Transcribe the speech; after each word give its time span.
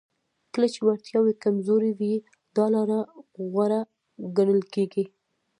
کله 0.53 0.67
چې 0.73 0.79
وړتیاوې 0.85 1.33
کمزورې 1.43 1.91
وي 1.99 2.13
دا 2.55 2.65
لاره 2.73 2.99
غوره 3.51 3.81
ګڼل 4.37 4.61
کیږي 4.73 5.03